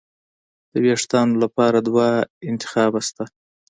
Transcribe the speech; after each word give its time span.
د 0.71 0.73
وېښتانو 0.83 1.33
لپاره 1.43 1.77
دوه 1.87 2.07
انتخابه 2.49 2.99
شته. 3.07 3.25